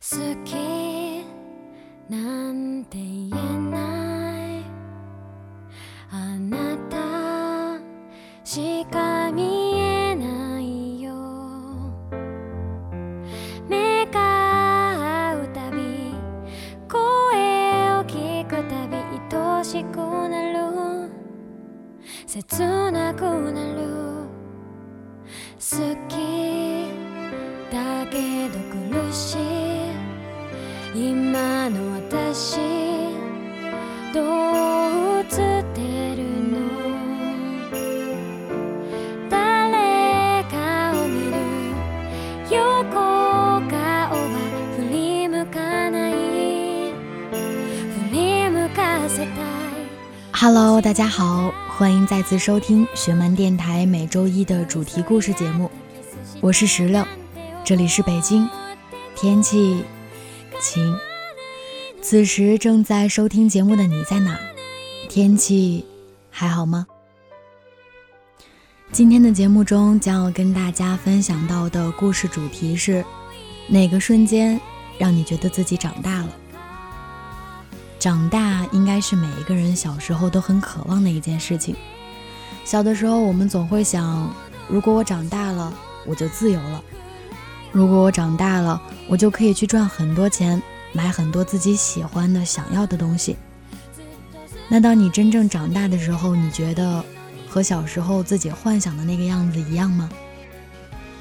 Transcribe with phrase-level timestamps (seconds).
[0.00, 0.54] 好き
[2.08, 3.87] なんて言えない。
[32.37, 32.61] 私
[34.13, 34.23] どう
[35.21, 35.25] 映っ
[35.73, 35.81] て
[36.15, 36.59] るの
[39.31, 41.33] 誰かを見る
[42.51, 44.13] 横顔は
[44.77, 46.15] 振り向かない振
[48.11, 49.27] り向かせたい
[50.33, 55.71] Hello，大家好，欢迎再次收听学门电台每周一的主题故事节目，
[56.41, 57.03] 我是石榴，
[57.65, 58.47] 这里是北京，
[59.15, 59.83] 天气
[60.61, 60.95] 晴。
[62.00, 64.38] 此时正在收听节目的你在哪？
[65.08, 65.84] 天气
[66.30, 66.86] 还好吗？
[68.92, 73.04] 今天的节目中将要跟大家分享到的故事主题是：
[73.66, 74.58] 哪个瞬间
[74.96, 76.28] 让你觉得自己长大了？
[77.98, 81.74] 长大应该是每一个人小时候都很渴望的一件事情。
[82.64, 84.32] 小的时候，我们总会想，
[84.68, 85.74] 如果我长大了，
[86.06, 86.80] 我就自由了；
[87.72, 93.36] 如果我长大了，我就可以去赚很多钱，买很多自己喜欢的、想要的东西。
[94.68, 97.04] 那当你真正长大的时候，你觉得
[97.48, 100.10] 和小时候自己幻想的那个样子一样吗？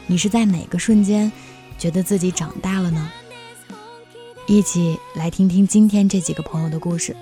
[0.06, 1.32] 你是在哪个瞬间
[1.78, 3.10] 觉得自己长大了呢？
[4.48, 7.16] 一起来听听今天这几个朋友的故事。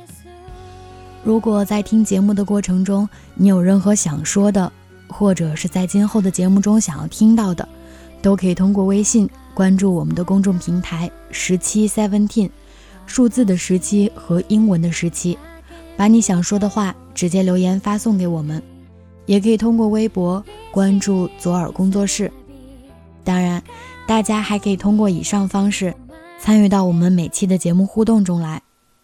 [1.24, 4.72] 如果在听节目的过程中，你有任何想说的，
[5.08, 7.68] 或者是在今后的节目中想要听到的，
[8.26, 12.50] 都可以通过微信关注我们的公众平台十七 seventeen，
[13.06, 15.38] 数字的十七和英文的十七，
[15.96, 18.60] 把你想说的话直接留言发送给我们。
[19.28, 22.32] 也可以通过微博关注左耳工作室。
[23.24, 23.62] 当然，
[24.08, 25.94] 大家还可以通过以上方式。
[26.40, 28.60] 参与到我们每期的节目互动中来。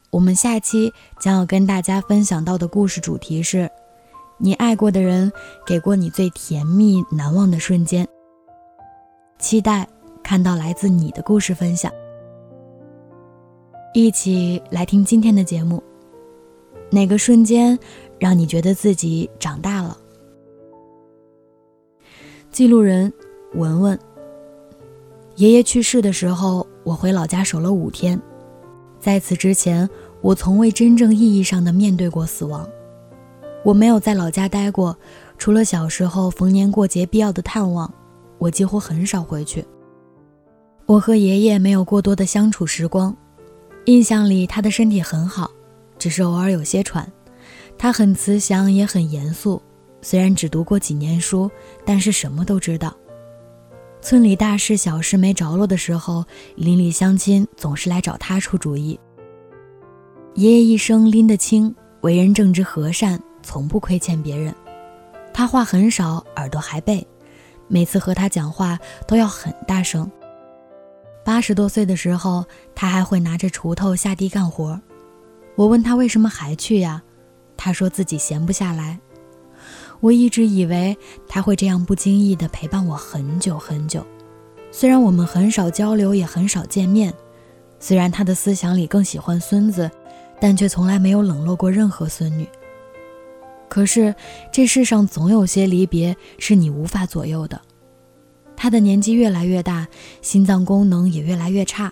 [0.09, 3.69] 我们下期将要跟大家分享到的故事主题是：
[4.39, 5.31] 你爱过的人
[5.63, 8.07] 给过你最甜蜜难忘的瞬间。
[9.41, 9.85] 期待
[10.23, 11.91] 看到来自你的故事分享。
[13.93, 15.83] 一起来听今天的节目。
[16.89, 17.77] 哪个瞬间
[18.19, 19.97] 让你觉得自己长大了？
[22.51, 23.11] 记录人
[23.55, 23.99] 文文。
[25.35, 26.65] 爷爷去世的时候。
[26.83, 28.19] 我回老家守了五天，
[28.99, 29.87] 在此之前，
[30.19, 32.67] 我从未真正意义上的面对过死亡。
[33.63, 34.97] 我没有在老家待过，
[35.37, 37.93] 除了小时候逢年过节必要的探望，
[38.41, 39.63] 我几乎很少回去。
[40.87, 43.15] 我和爷爷没有过多的相处时光，
[43.85, 45.51] 印象里他的身体很好，
[45.99, 47.07] 只是偶尔有些喘。
[47.77, 49.61] 他很慈祥，也很严肃，
[50.01, 51.49] 虽然只读过几年书，
[51.85, 52.91] 但是什么都知道。
[54.01, 56.25] 村里大事小事没着落的时候，
[56.55, 58.99] 邻里乡亲总是来找他出主意。
[60.33, 64.51] 爷爷一生拎得清，为人正直和善，从不亏欠别人。
[65.31, 67.05] 他话很少，耳朵还背，
[67.71, 68.77] 每次和他讲话
[69.07, 70.11] 都要很大声。
[71.23, 72.43] 八十多岁的时候，
[72.75, 74.81] 他还会拿着锄头下地干活。
[75.55, 77.01] 我问他为什么还去呀？
[77.55, 78.99] 他说自己闲不下来。
[80.01, 80.97] 我一直以为
[81.29, 84.05] 他会这样不经意地陪伴我很久很久，
[84.69, 87.13] 虽然我们很少交流，也很少见面，
[87.79, 89.89] 虽然他的思想里更喜欢孙子，
[90.41, 92.45] 但却从来没有冷落过任何孙女。
[93.71, 94.13] 可是
[94.51, 97.61] 这世上总有些离别是你无法左右的。
[98.53, 99.87] 他的年纪越来越大，
[100.21, 101.89] 心脏功能也越来越差。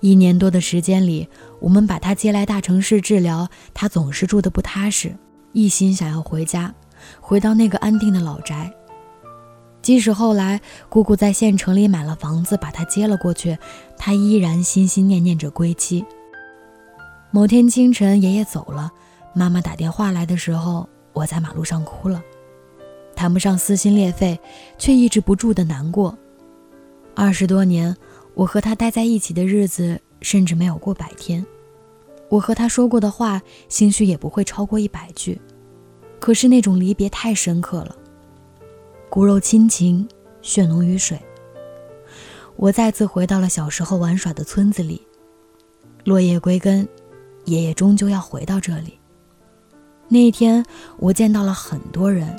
[0.00, 1.26] 一年多的时间里，
[1.60, 5.16] 我们把他接来大城市治疗，他总是住得不踏实。
[5.52, 6.74] 一心想要回家，
[7.22, 8.70] 回到那个安定的老宅。
[9.80, 13.56] 即使后来姑姑在县城里买了房子，把他接了过去，
[13.96, 16.04] 他依然心心念念着归期。
[17.30, 18.92] 某天清晨，爷爷走了，
[19.36, 22.22] 妈妈打电话来的时候，我在马路上哭了，
[23.16, 24.38] 谈不上撕心裂肺，
[24.78, 26.16] 却抑制不住的难过。
[27.16, 27.94] 二十多年，
[28.34, 31.44] 我和他待在一起的日子，甚至没有过百天。
[32.28, 35.40] 我和他说过的话，兴许也不会超过一百句，
[36.20, 37.96] 可是那种离别太深刻了，
[39.10, 40.08] 骨肉亲情，
[40.42, 41.20] 血浓于水。
[42.54, 45.04] 我再次回到了小时候玩耍的村子里，
[46.04, 46.88] 落叶归根，
[47.46, 48.96] 爷爷终究要回到这里。
[50.08, 50.64] 那一天，
[50.98, 52.38] 我见到了很多人，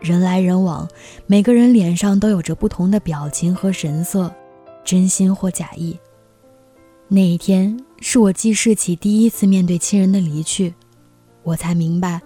[0.00, 0.88] 人来人往，
[1.26, 4.32] 每个人脸上都有着不同的表情和神色，
[4.84, 5.98] 真心或假意。
[7.06, 10.74] 那一天是我记事起第一次面对亲人的离去，
[11.42, 12.20] 我才明白，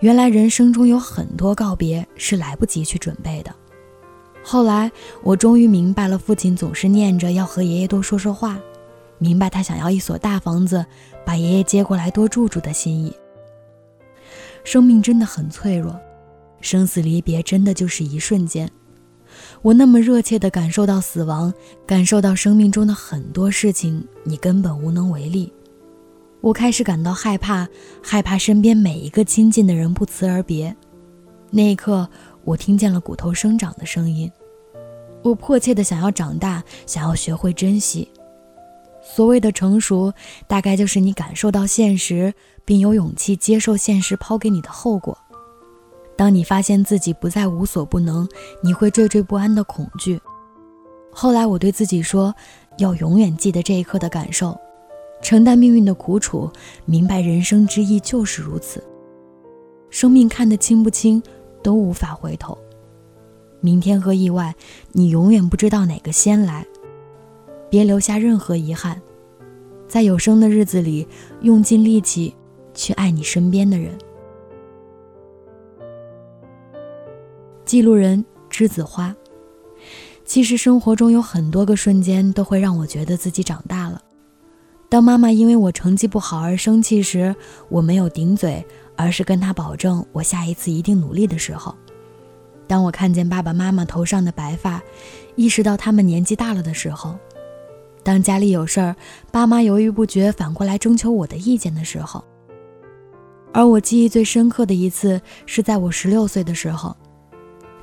[0.00, 3.54] 原来人生中有很多告别是来不及去准备的。
[4.42, 4.90] 后来
[5.22, 8.58] 我终于明白了，父亲总是念着要和爷爷多说说话，
[9.18, 10.84] 明白他想要一所大房子，
[11.24, 13.14] 把爷爷接过来多住住的心意。
[14.64, 15.98] 生命真的很脆弱，
[16.60, 18.70] 生死离别真的就是一瞬间。
[19.62, 21.52] 我那么热切地感受到死亡，
[21.86, 25.52] 感受到生命中的很多事情，你根本无能为力。
[26.40, 27.68] 我开始感到害怕，
[28.02, 30.74] 害怕身边每一个亲近的人不辞而别。
[31.50, 32.08] 那一刻，
[32.44, 34.30] 我听见了骨头生长的声音。
[35.22, 38.08] 我迫切地想要长大，想要学会珍惜。
[39.12, 40.12] 所谓的成熟，
[40.46, 42.32] 大概就是你感受到现实，
[42.64, 45.18] 并有勇气接受现实抛给你的后果。
[46.16, 48.28] 当你发现自己不再无所不能，
[48.62, 50.20] 你会惴惴不安的恐惧。
[51.10, 52.32] 后来我对自己说，
[52.78, 54.56] 要永远记得这一刻的感受，
[55.20, 56.48] 承担命运的苦楚，
[56.84, 58.82] 明白人生之意就是如此。
[59.90, 61.20] 生命看得清不清，
[61.64, 62.56] 都无法回头。
[63.60, 64.54] 明天和意外，
[64.92, 66.64] 你永远不知道哪个先来。
[67.70, 69.00] 别留下任何遗憾，
[69.88, 71.06] 在有生的日子里，
[71.40, 72.34] 用尽力气
[72.74, 73.96] 去爱你身边的人。
[77.64, 79.14] 记录人栀子花。
[80.24, 84.00] 其实生活中有很多个瞬间都会让我觉得自己长大了。
[84.88, 87.34] 当妈妈因为我成绩不好而生气时，
[87.68, 88.64] 我没有顶嘴，
[88.96, 91.72] 而是跟她保证我下一次一定努力的时候；
[92.66, 94.80] 当我看见爸爸妈妈头上的白发，
[95.36, 97.12] 意识到他们年纪大了的时候；
[98.02, 98.96] 当家里有事儿，
[99.30, 102.24] 爸妈犹豫不决，反过来征求我的意见的时候。
[103.52, 106.96] 而我记忆最深刻的一次，是在我十六岁的时候。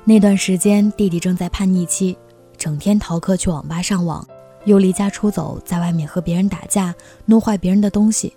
[0.04, 2.16] 那段时间，弟弟正在叛逆期，
[2.56, 4.26] 整天逃课去网吧上网，
[4.64, 6.94] 又离家出走，在外面和别人打架，
[7.26, 8.34] 弄坏别人的东西，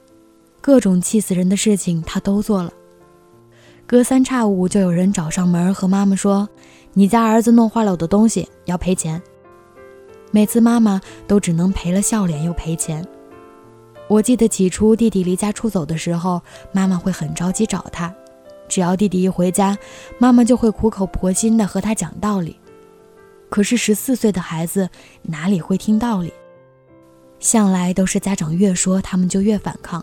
[0.59, 2.71] 各种气死人的事情他都做了。
[3.87, 6.47] 隔三差五就有人找上门和妈妈说
[6.93, 9.21] ：“你家儿子弄坏了我的东西，要赔钱。”
[10.31, 13.05] 每次妈妈都只能赔了笑脸又赔钱。
[14.07, 16.41] 我记得起初弟弟离家出走的时候，
[16.71, 18.13] 妈妈会很着急找他。
[18.67, 19.77] 只要弟弟一回家，
[20.17, 22.57] 妈妈就会苦口婆心地和他讲道理。
[23.49, 24.89] 可是十四岁的孩子
[25.23, 26.31] 哪里会听道理？
[27.39, 30.01] 向来都是家长越说，他们就越反抗。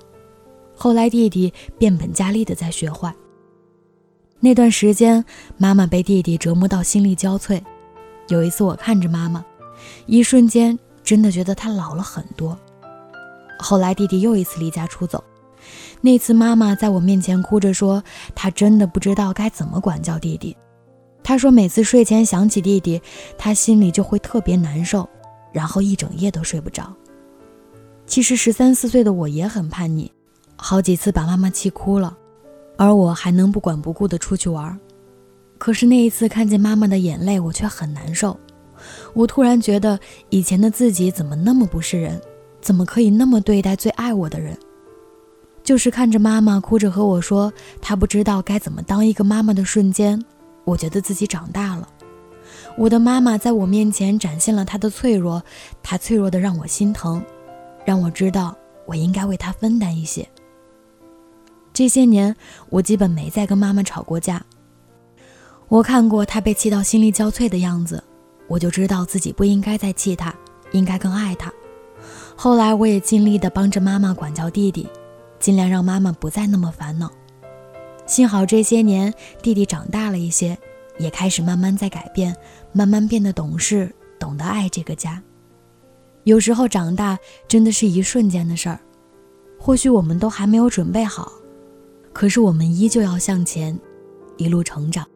[0.74, 3.14] 后来弟弟变本加厉地在学坏。
[4.40, 5.24] 那段时间，
[5.56, 7.60] 妈妈被弟弟折磨到心力交瘁。
[8.28, 9.44] 有一次，我看着妈妈，
[10.08, 12.58] 一瞬间真的觉得他老了很多。
[13.58, 15.22] 后来弟弟又一次离家出走。
[16.00, 18.02] 那次，妈妈在我面前哭着说
[18.34, 20.56] ：“她真的不知道该怎么管教弟弟。
[21.22, 23.02] 她说，每次睡前想起弟弟，
[23.36, 25.06] 她心里就会特别难受，
[25.52, 26.90] 然后一整夜都睡不着。”
[28.06, 30.10] 其实，十三四岁的我也很叛逆，
[30.56, 32.16] 好几次把妈妈气哭了，
[32.78, 34.78] 而我还能不管不顾地出去玩。
[35.58, 38.38] 可是那一次看见妈妈的眼泪，我却很难受。
[39.18, 39.98] 我突然觉得，
[40.30, 42.22] 以前的自己怎么那么不是人？
[42.60, 44.56] 怎么可以那么对待最爱我的人？
[45.64, 50.24] 就是看着妈妈哭着和我说她不知道该怎么当一个妈妈的瞬间，
[50.62, 51.88] 我觉得自己长大了。
[52.76, 55.42] 我的妈妈在我面前展现了她的脆弱，
[55.82, 57.20] 她脆弱的让我心疼，
[57.84, 58.56] 让我知道
[58.86, 60.24] 我应该为她分担一些。
[61.72, 62.36] 这些年，
[62.70, 64.40] 我基本没再跟妈妈吵过架。
[65.66, 68.04] 我看过她被气到心力交瘁的样子，
[68.48, 70.34] 我就知道自己不应该再气他，
[70.72, 71.52] 应该更爱他。
[72.34, 74.88] 后来，我也尽力的帮着妈妈管教弟弟。
[75.40, 77.08] 尽量让妈妈不再那么烦恼。
[78.06, 80.58] 幸好这些年弟弟长大了一些，
[80.98, 82.36] 也开始慢慢在改变，
[82.72, 83.88] 慢慢变得懂事，
[84.18, 85.22] 懂得爱这个家。
[86.24, 88.80] 有时候长大真的是一瞬间的事儿，
[89.60, 91.30] 或许我们都还没有准备好，
[92.12, 93.78] 可是我们依旧要向前，
[94.38, 95.06] 一路成长。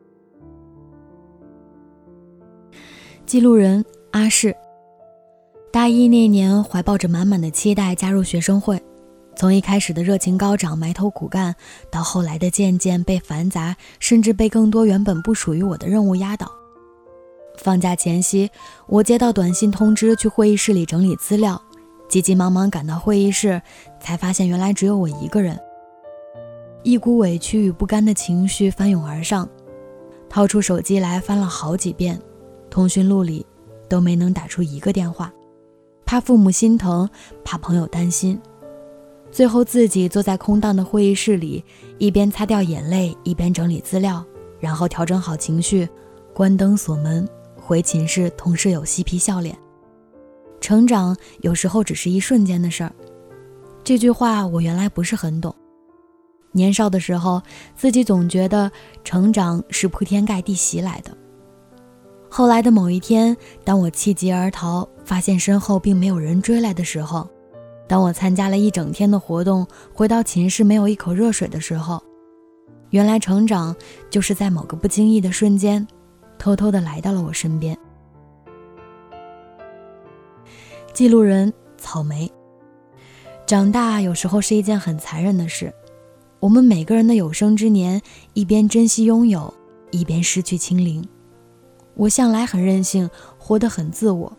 [3.33, 4.55] 记录人阿世，
[5.73, 8.79] 大一那年怀抱着满满的期待加入学生会。
[9.35, 11.57] 从一开始的热情高涨、埋头苦干，
[11.91, 16.47] 到后来的渐渐被繁杂，甚至被更多原本不属于我的任务压倒。
[17.57, 18.51] 放假前夕，
[18.87, 21.59] 我接到短信通知去会议室里整理资料，
[22.11, 23.63] 急急忙忙赶到会议室，
[23.99, 25.59] 才发现原来只有我一个人。
[26.83, 29.49] 一股委屈与不甘的情绪翻涌而上，
[30.29, 32.21] 掏出手机来翻了好几遍，
[32.73, 33.45] 通讯录里
[33.87, 35.31] 都没能打出一个电话，
[36.07, 37.07] 怕父母心疼，
[37.45, 38.41] 怕朋友担心。
[39.31, 41.63] 最后自己坐在空荡的会议室里，
[41.99, 44.25] 一边擦掉眼泪，一边整理资料，
[44.59, 45.87] 然后调整好情绪，
[46.33, 47.29] 关灯锁门，
[47.61, 49.55] 回寝室，同室友嬉皮笑脸。
[50.59, 52.93] 成长有时候只是一瞬间的事儿。
[53.85, 55.55] 这句话我原来不是很懂。
[56.53, 57.43] 年少的时候，
[57.77, 58.73] 自己总觉得
[59.05, 61.15] 成长是铺天盖地袭来的。
[62.35, 67.29] 后来的某一天，当我弃疾而逃，发现身后并没有人追来的时候，
[67.87, 72.03] 当我参加了一整天的活动，回到寝室没有一口热水的时候，
[72.89, 73.77] 原来成长
[74.09, 75.87] 就是在某个不经意的瞬间，
[76.39, 77.77] 偷偷的来到了我身边。
[80.95, 82.33] 记录人草莓。
[83.45, 85.71] 长大有时候是一件很残忍的事，
[86.41, 88.01] 我们每个人的有生之年，
[88.33, 89.53] 一边珍惜拥有，
[89.91, 91.07] 一边失去清零。
[91.95, 93.09] 我向来很任性，
[93.39, 94.33] 活得很自我，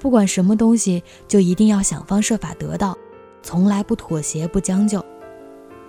[0.00, 2.96] 不管什么东西就一定要想方设法得到，
[3.42, 5.04] 从来不妥协不将就。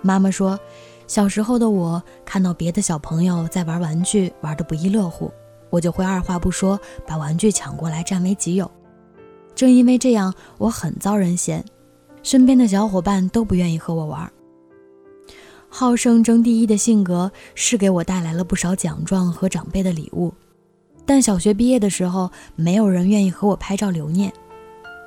[0.02, 0.58] 妈妈说，
[1.06, 5.30] 小时候的我看到别的小朋友在玩玩具，玩得不亦乐乎，
[5.68, 8.70] 我就会二话不说把玩具抢过来占为己有。
[9.54, 11.64] 正因为这样，我很遭人嫌。
[12.22, 14.30] 身边的小伙伴都不愿意和我玩。
[15.68, 20.32] 好胜争第一的性格是给我带来了不少奖状和长辈的礼物，
[21.10, 24.32] 但小学毕业的时候，没有人愿意和我拍照留念。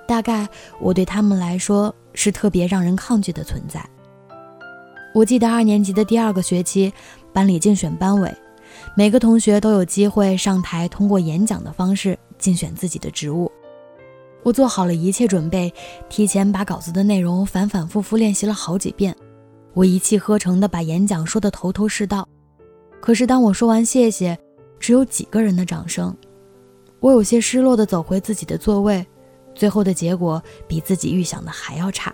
[0.06, 0.46] 大概
[0.82, 3.82] 我对他们来说是特别让人抗拒的存在。
[5.16, 6.92] 我记得二年级的第二个学期，
[7.32, 8.30] 班里竞选班委，
[8.98, 13.50] 每个同学都有机会上台，通过演讲的方式竞选自己的职务。
[14.44, 15.74] 我做好了一切准备，
[16.10, 19.16] 提前把稿子的内容反反复复练习了好几遍。
[19.74, 22.28] 我一气呵成地把演讲说得头头是道。
[23.00, 24.38] 可是当我说完谢谢，
[24.84, 26.14] 只有几个人的掌声。
[27.00, 29.06] 我有些失落地走回自己的座位，
[29.56, 32.14] 最后的结果比自己预想的还要差。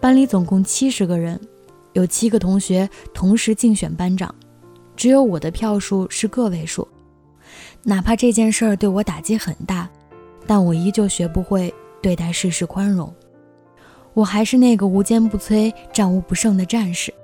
[0.00, 1.40] 班里总共七十个人，
[1.92, 4.34] 有七个同学同时竞选班长，
[4.96, 6.86] 只有我的票数是个位数。
[7.84, 9.88] 哪怕这件事儿对我打击很大。
[10.48, 11.72] 但我依旧学不会
[12.02, 13.14] 对待世事宽容，
[14.14, 17.14] 我还是那个无坚不摧、战无不胜的战士。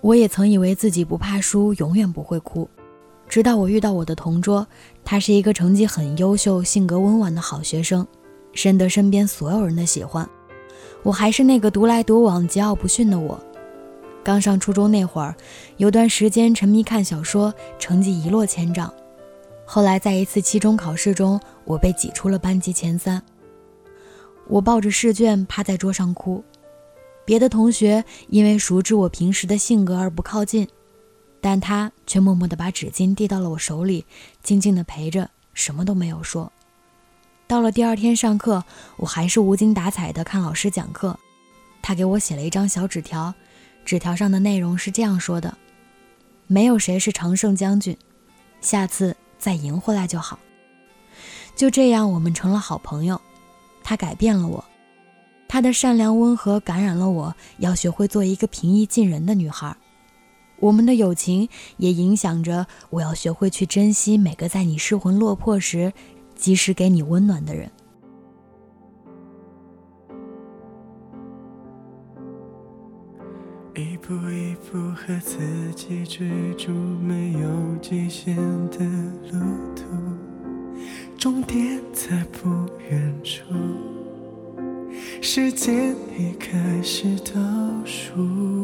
[0.00, 2.68] 我也曾以为自己不怕输，永远不会哭，
[3.30, 4.66] 直到我遇到我的同桌，
[5.04, 8.04] 他是一个成绩很优秀、性格温婉的好学生，
[8.54, 10.28] 深得身边所有人的喜欢。
[11.04, 13.40] 我还是那个独来独往、桀骜不驯的我。
[14.24, 15.32] 刚上初中那会儿，
[15.76, 18.92] 有段时间沉迷看小说，成绩一落千丈。
[19.64, 23.22] 后来在一次期中考试中，我被挤出了班级前三。
[24.48, 26.42] 我抱着试卷趴在桌上哭，
[27.24, 30.66] 别的同学因为熟知我平时的性格而不靠近，
[31.40, 34.04] 但他却默默地把纸巾递到了我手里，
[34.42, 36.52] 静静地陪着，什么都没有说。
[37.46, 38.64] 到了第二天上课，
[38.96, 41.18] 我还是无精打采地看老师讲课。
[41.82, 43.34] 他给我写了一张小纸条，
[43.84, 45.56] 纸条上的内容是这样说的
[46.46, 47.96] ：“没有谁是常胜将军，
[48.60, 50.38] 下次。”再赢回来就好。
[51.56, 53.18] 就这样，我们成了好朋友。
[53.82, 54.62] 他改变了我，
[55.48, 59.74] 他的善良温和感染了我，要学会做一个平易近人的女孩。
[60.60, 61.48] 我们的友情
[61.78, 65.92] 也影响着我要学会去珍惜每个在你失魂落魄时
[66.36, 67.70] 及时给你温暖的人。
[73.74, 75.38] 一步一步和自
[75.74, 78.36] 己追逐没有极限
[78.68, 78.84] 的
[79.30, 79.38] 路
[79.74, 79.84] 途，
[81.16, 82.48] 终点在不
[82.90, 83.44] 远处，
[85.22, 87.40] 时间已开始倒
[87.86, 88.59] 数，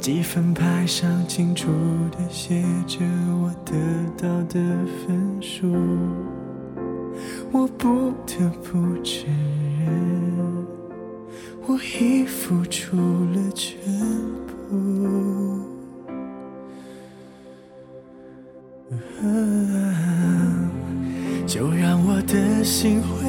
[0.00, 1.68] 积分牌上清楚
[2.12, 3.00] 地写着
[3.42, 3.74] 我得
[4.16, 4.54] 到的
[5.06, 5.66] 分数，
[7.52, 9.28] 我不得不承
[9.80, 10.66] 认。
[11.66, 13.76] 我已付出了全
[14.46, 15.60] 部，
[21.46, 23.26] 就让我的心回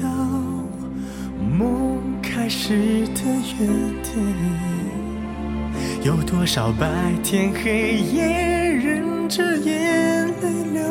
[0.00, 0.08] 到
[1.58, 3.22] 梦开始的
[3.58, 3.66] 原
[4.02, 4.79] 点。
[6.02, 10.82] 有多少白天黑夜，忍着眼泪流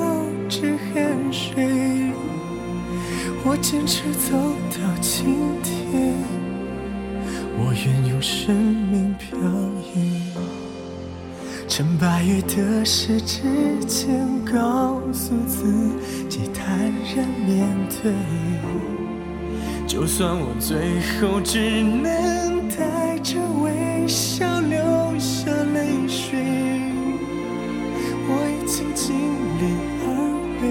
[0.47, 2.11] 着汗水，
[3.43, 4.37] 我坚持走
[4.69, 6.13] 到今天。
[7.57, 9.35] 我愿用生命漂
[9.95, 10.21] 移，
[11.67, 13.41] 趁白玉的时之
[13.87, 15.91] 前，告诉自
[16.29, 16.77] 己坦
[17.15, 17.67] 然面
[18.03, 18.13] 对。
[19.87, 20.77] 就算我最
[21.19, 24.77] 后只能带着微笑流
[25.19, 26.39] 下泪水，
[28.25, 29.13] 我已经尽
[29.59, 29.61] 力
[30.01, 30.07] 而
[30.61, 30.63] 为，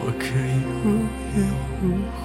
[0.18, 0.50] 可以
[0.82, 0.86] 无
[1.36, 1.38] 怨
[1.82, 1.84] 无
[2.16, 2.22] 悔。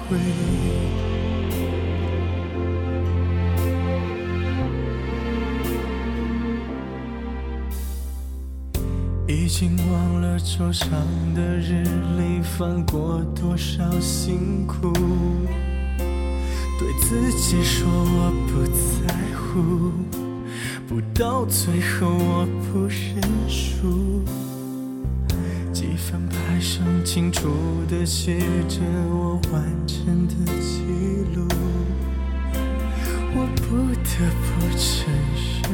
[9.26, 10.88] 已经忘了桌上
[11.34, 11.84] 的日
[12.16, 14.90] 历翻过多少辛苦，
[16.78, 18.64] 对自己说我不
[19.06, 19.92] 在乎，
[21.18, 24.22] 到最后我不认输。
[25.72, 27.48] 几份拍上清楚
[27.90, 28.78] 的写着
[29.10, 30.84] 我完成的记
[31.34, 31.44] 录，
[33.34, 35.72] 我不得不承认。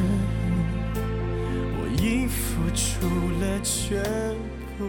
[1.77, 3.05] 我已付出
[3.39, 4.01] 了全
[4.79, 4.85] 部。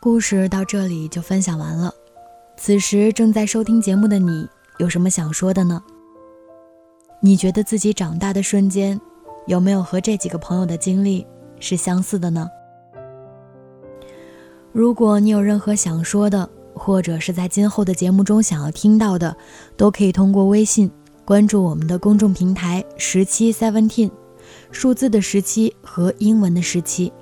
[0.00, 1.92] 故事到这里就分享完了。
[2.56, 5.82] 此时正在收听节目的你，有什么想说的呢？
[7.20, 9.00] 你觉得自己长大的瞬间，
[9.46, 11.26] 有没有和这几个朋友的经历
[11.58, 12.48] 是相似的呢？
[14.72, 19.36] 如果你有任何想说的，或者是在今后的节目中想要听到的，
[19.76, 20.90] 都可以通过微信。
[21.24, 24.10] 关注我们的公众平台十七 seventeen，
[24.70, 27.12] 数字的十七和英文的十七，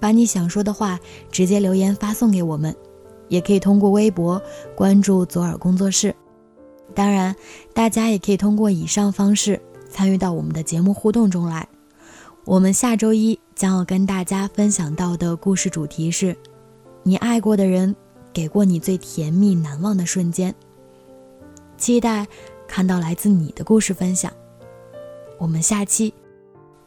[0.00, 0.98] 把你想说的话
[1.30, 2.74] 直接留言发送给我们，
[3.28, 4.42] 也可以通过微博
[4.74, 6.14] 关注左耳工作室。
[6.94, 7.34] 当然，
[7.74, 11.68] 大家也可以通过以上方式参与到我们的节目互动中来。
[12.44, 16.36] 我们下周一将要跟大家分享到的故事主题是：
[17.02, 17.94] 你爱过的人
[18.32, 20.54] 给过你最甜蜜难忘的瞬间。
[21.76, 22.26] 期待。
[22.68, 24.32] 看到来自你的故事分享，
[25.38, 26.12] 我们下期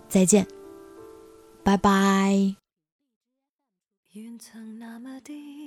[0.10, 0.46] 再见，
[1.64, 2.54] 拜拜。
[4.12, 5.59] 云层那么低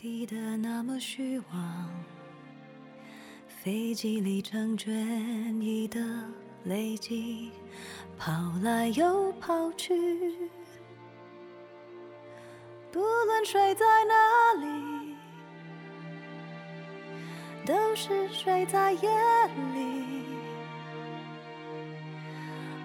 [0.00, 1.90] 云层那么低，低的那么虚妄，
[3.48, 4.90] 飞机里成倦
[5.60, 6.00] 意的
[6.64, 7.50] 累积，
[8.16, 9.94] 跑来又跑去，
[12.92, 14.14] 不论睡在哪
[14.60, 15.16] 里。
[17.66, 19.10] 都是睡在夜
[19.74, 20.22] 里，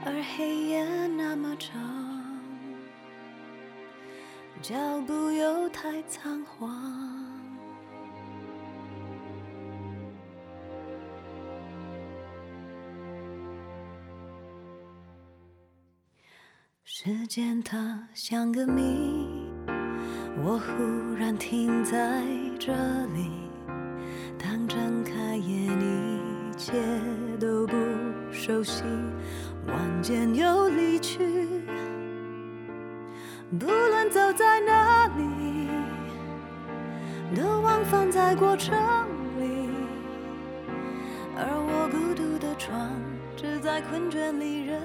[0.03, 2.02] 而黑夜那么长，
[4.63, 4.73] 脚
[5.05, 6.71] 步又太仓皇。
[16.85, 19.51] 时间它像个谜，
[20.45, 22.23] 我忽然停在
[22.57, 22.71] 这
[23.07, 23.29] 里。
[24.39, 26.71] 当睁开眼，一切
[27.37, 27.75] 都不
[28.31, 28.85] 熟悉，
[29.67, 31.49] 望见又离去。
[33.59, 35.69] 不论走在哪里，
[37.35, 38.75] 都往返在过程
[39.39, 39.69] 里。
[41.37, 42.89] 而我孤独的床，
[43.35, 44.81] 只在困倦里任。